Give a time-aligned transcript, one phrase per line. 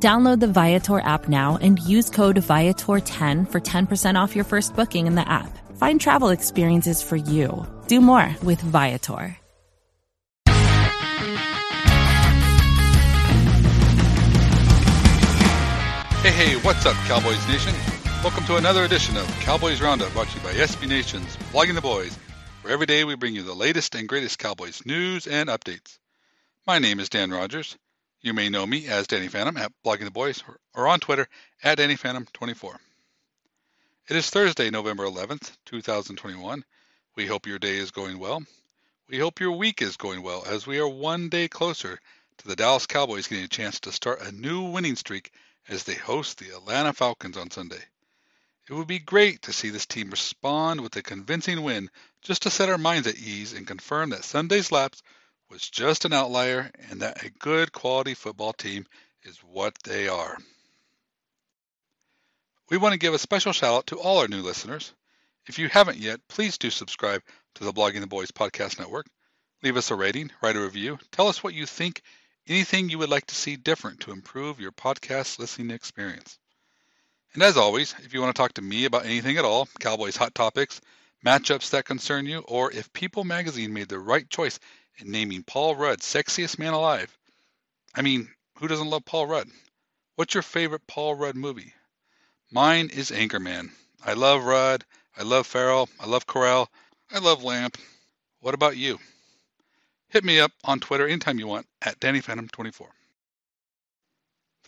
[0.00, 5.08] Download the Viator app now and use code Viator10 for 10% off your first booking
[5.08, 5.50] in the app.
[5.76, 7.66] Find travel experiences for you.
[7.88, 9.36] Do more with Viator.
[16.22, 17.74] Hey, hey, what's up, Cowboys Nation?
[18.22, 21.80] Welcome to another edition of Cowboys Roundup brought to you by SB Nation's Blogging the
[21.80, 22.16] Boys,
[22.62, 25.98] where every day we bring you the latest and greatest Cowboys news and updates.
[26.68, 27.76] My name is Dan Rogers.
[28.20, 30.42] You may know me as Danny Phantom at Blogging the Boys
[30.74, 31.28] or on Twitter
[31.62, 32.76] at DannyPhantom24.
[34.08, 36.64] It is Thursday, November 11th, 2021.
[37.14, 38.42] We hope your day is going well.
[39.08, 42.00] We hope your week is going well as we are one day closer
[42.38, 45.30] to the Dallas Cowboys getting a chance to start a new winning streak
[45.68, 47.84] as they host the Atlanta Falcons on Sunday.
[48.68, 51.88] It would be great to see this team respond with a convincing win
[52.22, 55.04] just to set our minds at ease and confirm that Sunday's lapse
[55.50, 58.86] was just an outlier and that a good quality football team
[59.22, 60.36] is what they are.
[62.70, 64.92] We want to give a special shout out to all our new listeners.
[65.46, 67.22] If you haven't yet, please do subscribe
[67.54, 69.06] to the Blogging the Boys podcast network.
[69.62, 72.02] Leave us a rating, write a review, tell us what you think
[72.46, 76.38] anything you would like to see different to improve your podcast listening experience.
[77.34, 80.16] And as always, if you want to talk to me about anything at all, Cowboys
[80.16, 80.80] hot topics,
[81.24, 84.58] matchups that concern you, or if People magazine made the right choice
[84.98, 87.16] in naming Paul Rudd sexiest man alive.
[87.94, 88.28] I mean,
[88.58, 89.48] who doesn't love Paul Rudd?
[90.16, 91.72] What's your favorite Paul Rudd movie?
[92.50, 93.70] Mine is Anchorman.
[94.04, 94.84] I love Rudd.
[95.16, 95.88] I love Farrell.
[96.00, 96.68] I love Carell.
[97.12, 97.76] I love Lamp.
[98.40, 98.98] What about you?
[100.08, 102.86] Hit me up on Twitter anytime you want at DannyPhantom24.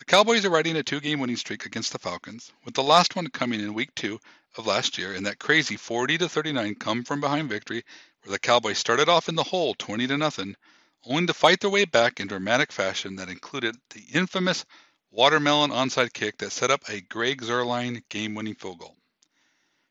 [0.01, 3.15] The Cowboys are riding a two game winning streak against the Falcons, with the last
[3.15, 4.19] one coming in week two
[4.57, 7.83] of last year in that crazy 40 to 39 come from behind victory
[8.23, 10.55] where the Cowboys started off in the hole 20 to nothing,
[11.03, 14.65] only to fight their way back in dramatic fashion that included the infamous
[15.11, 18.97] watermelon onside kick that set up a Greg Zuerlein game winning field goal.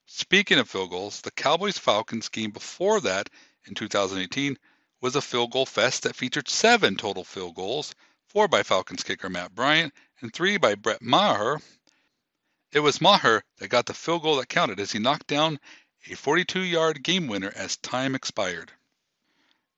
[0.07, 3.31] Speaking of field goals, the Cowboys Falcons game before that
[3.65, 4.59] in 2018
[5.01, 7.95] was a field goal fest that featured seven total field goals,
[8.31, 11.61] four by Falcons kicker Matt Bryant and three by Brett Maher.
[12.71, 15.59] It was Maher that got the field goal that counted as he knocked down
[16.09, 18.71] a 42 yard game winner as time expired.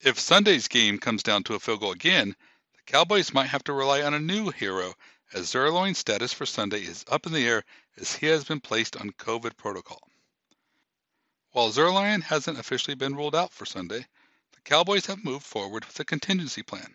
[0.01, 2.37] If Sunday's game comes down to a field goal again,
[2.75, 4.93] the Cowboys might have to rely on a new hero
[5.33, 7.65] as Zuerlein's status for Sunday is up in the air
[7.97, 10.07] as he has been placed on COVID protocol.
[11.53, 14.07] While Zuerlein hasn't officially been ruled out for Sunday,
[14.53, 16.95] the Cowboys have moved forward with a contingency plan.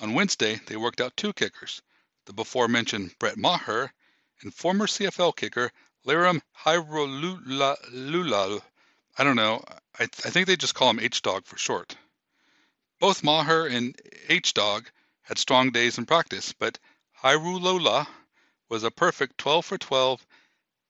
[0.00, 1.82] On Wednesday, they worked out two kickers,
[2.26, 3.92] the before mentioned Brett Maher
[4.40, 5.72] and former CFL kicker
[6.06, 8.62] Lirim Hajrullahu.
[9.18, 9.64] I don't know.
[9.94, 11.96] I, th- I think they just call him H Dog for short.
[13.00, 14.88] Both Maher and H Dog
[15.22, 16.78] had strong days in practice, but
[17.22, 18.06] Hajrullahu
[18.68, 20.24] was a perfect 12 for 12,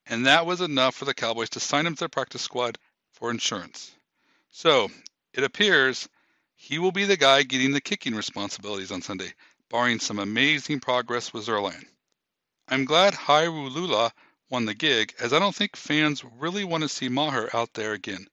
[0.07, 2.77] and that was enough for the Cowboys to sign him to the practice squad
[3.13, 3.91] for insurance.
[4.51, 4.91] So
[5.33, 6.09] it appears
[6.61, 9.33] he will be the guy getting the kicking responsibilities on Sunday,
[9.71, 11.87] barring some amazing progress with Zuerlein.
[12.67, 14.11] I'm glad Hajrullahu
[14.51, 17.93] won the gig, as I don't think fans really want to see Maher out there
[17.93, 18.27] again.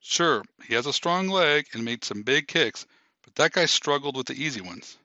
[0.00, 2.84] Sure, he has a strong leg and made some big kicks,
[3.22, 4.98] but that guy struggled with the easy ones.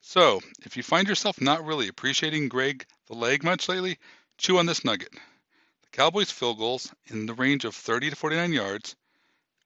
[0.00, 3.98] So, if you find yourself not really appreciating Greg the leg much lately,
[4.38, 5.12] chew on this nugget.
[5.12, 8.96] The Cowboys' field goals in the range of 30 to 49 yards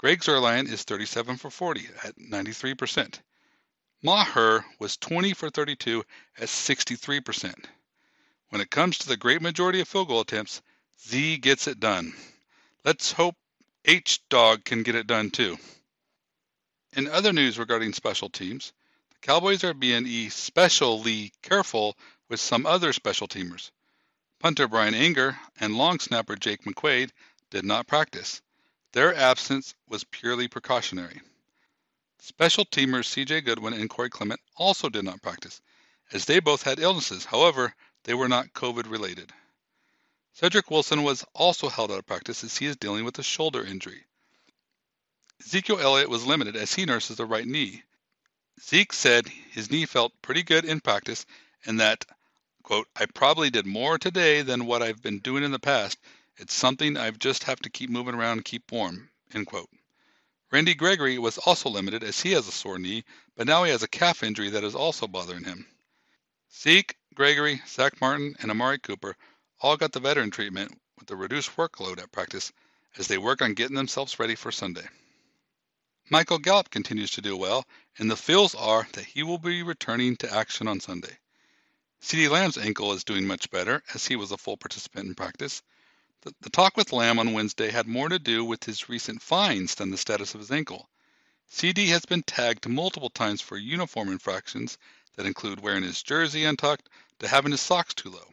[0.02, 3.20] Greg Zuerlein is 37 for 40 at 93%.
[4.02, 6.04] Maher was 20 for 32
[6.38, 7.54] at 63%.
[8.48, 10.60] When it comes to the great majority of field goal attempts,
[11.06, 12.14] Z gets it done.
[12.84, 13.36] Let's hope
[13.84, 15.56] H Dog can get it done too.
[16.94, 18.72] In other news regarding special teams,
[19.10, 21.96] the Cowboys are being especially careful
[22.28, 23.70] with some other special teamers.
[24.40, 27.12] Punter Brian Anger and long snapper Jake McQuaide
[27.50, 28.42] did not practice.
[28.92, 31.20] Their absence was purely precautionary.
[32.20, 35.60] Special teamers CJ Goodwin and Corey Clement also did not practice,
[36.12, 37.24] as they both had illnesses.
[37.24, 37.74] However,
[38.04, 39.32] they were not COVID related.
[40.34, 43.64] Cedric Wilson was also held out of practice as he is dealing with a shoulder
[43.64, 44.04] injury.
[45.40, 47.82] Ezekiel Elliott was limited as he nurses the right knee.
[48.60, 51.24] Zeke said his knee felt pretty good in practice
[51.64, 52.04] and that,
[52.62, 55.98] quote, I probably did more today than what I've been doing in the past
[56.38, 59.10] It's something I've just have to keep moving around and keep warm.
[59.34, 59.68] End quote.
[60.50, 63.04] Randy Gregory was also limited as he has a sore knee,
[63.36, 65.66] but now he has a calf injury that is also bothering him.
[66.54, 69.16] Zeke, Gregory, Zack Martin, and Amari Cooper
[69.60, 72.52] all got the veteran treatment with the reduced workload at practice
[72.96, 74.86] as they work on getting themselves ready for Sunday.
[76.10, 77.64] Michael Gallup continues to do well,
[77.98, 81.18] and the feels are that he will be returning to action on Sunday.
[82.02, 85.62] CeeDee Lamb's ankle is doing much better as he was a full participant in practice,
[86.40, 89.90] the, talk with Lamb on Wednesday had more to do with his recent fines than
[89.90, 90.88] the status of his ankle.
[91.48, 94.78] CD has been tagged multiple times for uniform infractions
[95.16, 96.88] that include wearing his jersey untucked
[97.18, 98.32] to having his socks too low.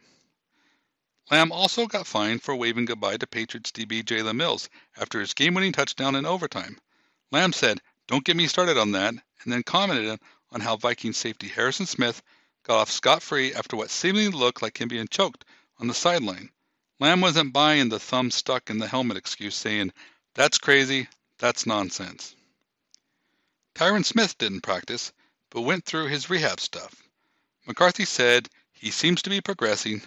[1.30, 5.54] Lamb also got fined for waving goodbye to Patriots DB Jalen Mills after his game
[5.54, 6.78] winning touchdown in overtime.
[7.32, 10.18] Lamb said, Don't get me started on that, and then commented
[10.52, 12.22] on how Viking safety Harrison Smith
[12.62, 15.44] got off scot free after what seemingly looked like him being choked
[15.78, 16.50] on the sideline.
[17.00, 19.90] Lamb wasn't buying the thumb stuck in the helmet excuse, saying,
[20.34, 21.08] That's crazy,
[21.38, 22.36] that's nonsense.
[23.74, 25.10] Tyron Smith didn't practice,
[25.48, 27.02] but went through his rehab stuff.
[27.66, 30.02] McCarthy said he seems to be progressing,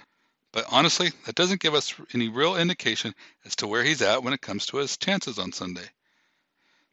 [0.51, 4.33] but honestly, that doesn't give us any real indication as to where he's at when
[4.33, 5.89] it comes to his chances on Sunday.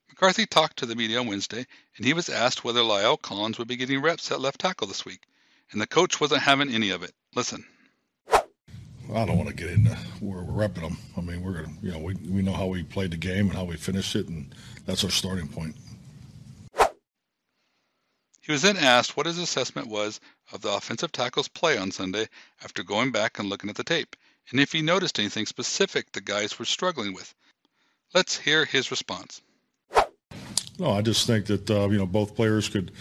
[0.09, 3.69] McCarthy talked to the media on Wednesday, and he was asked whether La'el Collins would
[3.69, 5.21] be getting reps at left tackle this week,
[5.73, 7.15] and the coach wasn't having any of it.
[7.35, 7.67] Listen.
[9.15, 9.91] I don't want to get into
[10.21, 10.97] where we're repping them.
[11.17, 13.57] I mean, we're gonna, you know, we we know how we played the game and
[13.57, 14.55] how we finished it, and
[14.87, 15.75] that's our starting point.
[18.41, 20.21] He was then asked what his assessment was
[20.53, 22.29] of the offensive tackle's play on Sunday
[22.65, 24.17] after going back and looking at the tape,
[24.51, 27.35] and if he noticed anything specific the guys were struggling with.
[28.15, 29.41] Let's hear his response.
[30.79, 32.93] No, I just think that uh, you know both players could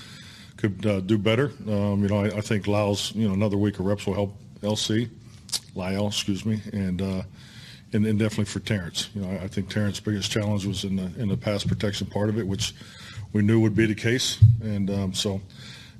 [0.57, 1.51] could uh, do better.
[1.67, 4.35] Um, you know, I, I think Lyle's you know another week of reps will help
[4.61, 5.09] LC.
[5.75, 7.21] La'el, excuse me, and, uh,
[7.93, 9.09] and and definitely for Terence.
[9.15, 12.07] You know, I, I think Terence's biggest challenge was in the in the pass protection
[12.07, 12.73] part of it, which
[13.33, 15.41] we knew would be the case, and um, so,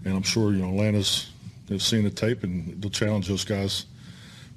[0.06, 1.30] and I'm sure you know Atlanta's
[1.70, 3.86] have seen the tape and they'll challenge those guys,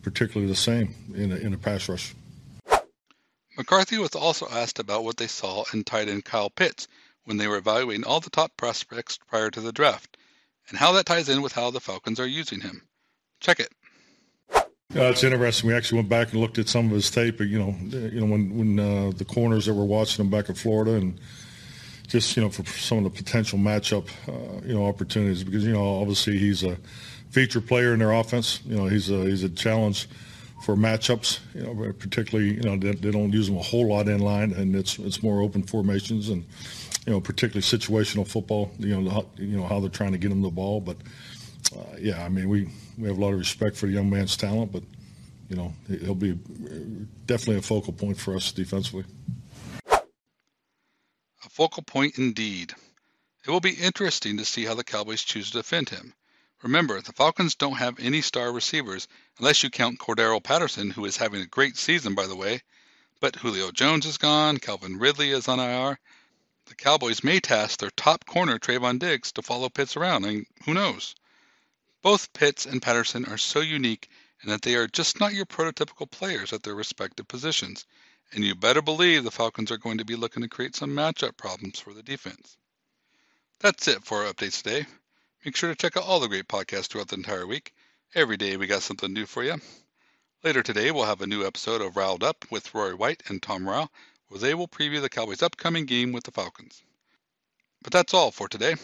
[0.02, 2.14] particularly the same in a, in a pass rush.
[3.56, 6.88] McCarthy was also asked about what they saw in tight end Kyle Pitts
[7.24, 10.16] when they were evaluating all the top prospects prior to the draft,
[10.68, 12.82] and how that ties in with how the Falcons are using him.
[13.40, 13.72] Check it.
[14.94, 15.68] Yeah, it's interesting.
[15.68, 17.40] We actually went back and looked at some of his tape.
[17.40, 20.54] You know, you know when when uh, the corners that were watching him back in
[20.54, 21.18] Florida, and
[22.08, 25.72] just you know for some of the potential matchup, uh, you know, opportunities because you
[25.72, 26.76] know obviously he's a
[27.30, 28.60] feature player in their offense.
[28.66, 30.08] You know, he's a he's a challenge
[30.62, 31.38] for matchups.
[31.54, 34.52] You know, particularly you know they, they don't use him a whole lot in line,
[34.52, 36.44] and it's it's more open formations and
[37.06, 38.70] you know particularly situational football.
[38.78, 40.98] You know, you know how they're trying to get him the ball, but
[41.76, 42.68] uh, yeah, I mean we
[42.98, 44.82] we have a lot of respect for the young man's talent, but
[45.48, 46.38] you know he'll be
[47.26, 49.04] definitely a focal point for us defensively.
[49.86, 52.74] A focal point indeed.
[53.44, 56.14] It will be interesting to see how the Cowboys choose to defend him.
[56.62, 61.16] Remember, the Falcons don't have any star receivers, unless you count Cordarrelle Patterson, who is
[61.16, 62.62] having a great season, by the way.
[63.18, 65.98] But Julio Jones is gone, Calvin Ridley is on IR.
[66.66, 70.74] The Cowboys may task their top corner, Trevon Diggs, to follow Pitts around, and who
[70.74, 71.16] knows?
[72.02, 74.10] Both Pitts and Patterson are so unique
[74.42, 77.86] in that they are just not your prototypical players at their respective positions,
[78.32, 81.36] and you better believe the Falcons are going to be looking to create some matchup
[81.36, 82.56] problems for the defense.
[83.60, 84.84] That's it for our updates today.
[85.44, 87.72] Make sure to check out all the great podcasts throughout the entire week.
[88.14, 89.60] Every day we got something new for you.
[90.42, 93.68] Later today, we'll have a new episode of Riled Up with Rory White and Tom
[93.68, 93.92] Ryle,
[94.26, 96.82] where they will preview the Cowboys' upcoming game with the Falcons.
[97.82, 98.74] But that's all for today.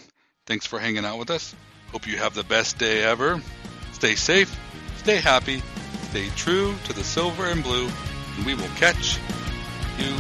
[0.47, 1.57] Thanks for hanging out with us.
[1.93, 3.41] Hope you have the best day ever.
[3.93, 4.59] Stay safe,
[4.99, 5.63] stay happy,
[6.11, 7.89] stay true to the silver and blue,
[8.37, 9.19] and we will catch
[9.99, 10.15] you